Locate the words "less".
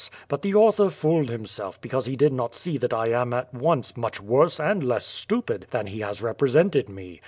4.83-5.05